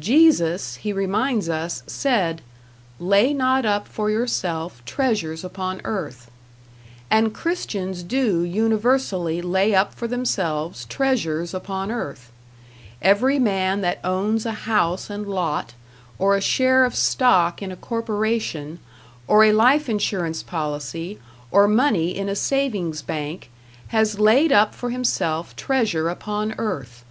[0.00, 2.42] Jesus, he reminds us, said,
[2.98, 6.32] 'Lay not up for yourself treasures upon earth;'
[7.12, 12.32] and Christians do universally lay up for themselves treasures upon earth;
[13.00, 15.74] every man that owns a house and lot,
[16.18, 18.80] or a share of stock in a corporation,
[19.28, 21.20] or a life insurance policy,
[21.52, 23.48] or money in a savings bank,
[23.94, 27.04] has laid up for himself treasure upon earth.